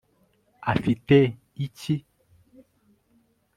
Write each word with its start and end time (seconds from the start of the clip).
afite 0.73 1.17
iki 1.65 1.95